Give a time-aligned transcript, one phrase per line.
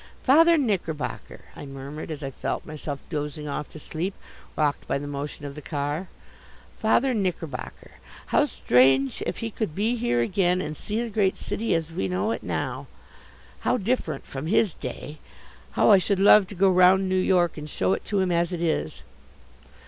[0.23, 4.15] "Father Knickerbocker!" I murmured, as I felt myself dozing off to sleep,
[4.57, 6.07] rocked by the motion of the car.
[6.79, 7.91] "Father Knickerbocker,
[8.25, 12.07] how strange if he could be here again and see the great city as we
[12.07, 12.87] know it now!
[13.59, 15.19] How different from his day!
[15.73, 18.51] How I should love to go round New York and show it to him as
[18.51, 19.03] it is."